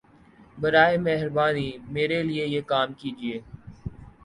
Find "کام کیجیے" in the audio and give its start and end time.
2.71-3.37